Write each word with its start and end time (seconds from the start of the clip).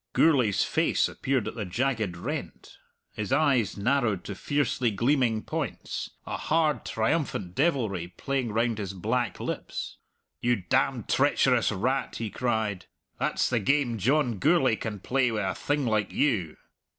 Gourlay's 0.13 0.63
face 0.63 1.07
appeared 1.07 1.47
at 1.47 1.53
the 1.53 1.63
jagged 1.63 2.17
rent, 2.17 2.79
his 3.13 3.31
eyes 3.31 3.77
narrowed 3.77 4.23
to 4.23 4.33
fiercely 4.33 4.89
gleaming 4.89 5.43
points, 5.43 6.09
a 6.25 6.37
hard, 6.37 6.83
triumphant 6.83 7.53
devilry 7.53 8.07
playing 8.07 8.51
round 8.51 8.79
his 8.79 8.93
black 8.93 9.39
lips. 9.39 9.97
"You 10.41 10.55
damned 10.55 11.07
treacherous 11.07 11.71
rat!" 11.71 12.15
he 12.15 12.31
cried, 12.31 12.87
"that's 13.19 13.47
the 13.47 13.59
game 13.59 13.99
John 13.99 14.39
Gourlay 14.39 14.75
can 14.75 15.01
play 15.01 15.29
wi' 15.31 15.47
a 15.51 15.53
thing 15.53 15.85
like 15.85 16.11
you." 16.11 16.57